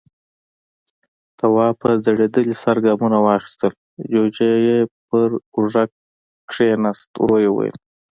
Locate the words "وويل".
7.51-7.77